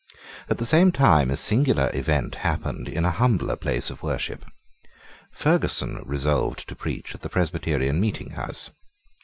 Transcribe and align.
At 0.49 0.57
the 0.57 0.65
same 0.65 0.91
time 0.91 1.29
a 1.29 1.37
singular 1.37 1.91
event 1.93 2.37
happened 2.41 2.89
in 2.89 3.05
a 3.05 3.11
humbler 3.11 3.55
place 3.55 3.91
of 3.91 4.01
worship. 4.01 4.43
Ferguson 5.31 6.01
resolved 6.07 6.67
to 6.69 6.75
preach 6.75 7.13
at 7.13 7.21
the 7.21 7.29
Presbyterian 7.29 7.99
meeting 8.01 8.31
house. 8.31 8.71